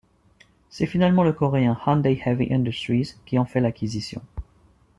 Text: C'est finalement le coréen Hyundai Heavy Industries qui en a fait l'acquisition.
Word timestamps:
C'est 0.71 0.87
finalement 0.87 1.23
le 1.23 1.31
coréen 1.31 1.79
Hyundai 1.85 2.19
Heavy 2.25 2.51
Industries 2.51 3.13
qui 3.27 3.37
en 3.37 3.43
a 3.43 3.45
fait 3.45 3.59
l'acquisition. 3.59 4.23